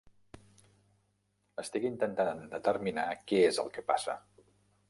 Estic 1.63 1.87
intentant 1.91 2.43
determinar 2.57 3.07
què 3.29 3.47
és 3.51 3.65
el 3.67 3.73
que 3.77 3.89
passa. 3.93 4.21